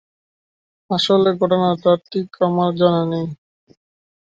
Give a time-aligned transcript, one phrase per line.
[0.89, 3.27] আসলে, ঘটনাটা ঠিক আমার জানা নেই।